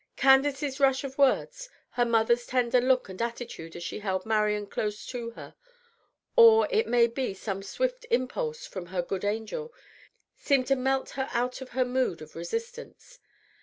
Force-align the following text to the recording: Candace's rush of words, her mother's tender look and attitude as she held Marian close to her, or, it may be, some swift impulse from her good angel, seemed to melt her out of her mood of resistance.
Candace's 0.15 0.79
rush 0.79 1.03
of 1.03 1.19
words, 1.19 1.69
her 1.91 2.05
mother's 2.05 2.47
tender 2.47 2.81
look 2.81 3.07
and 3.07 3.21
attitude 3.21 3.75
as 3.75 3.83
she 3.83 3.99
held 3.99 4.25
Marian 4.25 4.65
close 4.65 5.05
to 5.05 5.29
her, 5.35 5.53
or, 6.35 6.67
it 6.71 6.87
may 6.87 7.05
be, 7.05 7.35
some 7.35 7.61
swift 7.61 8.07
impulse 8.09 8.65
from 8.65 8.87
her 8.87 9.03
good 9.03 9.23
angel, 9.23 9.71
seemed 10.35 10.65
to 10.65 10.75
melt 10.75 11.11
her 11.11 11.29
out 11.33 11.61
of 11.61 11.69
her 11.77 11.85
mood 11.85 12.19
of 12.23 12.35
resistance. 12.35 13.19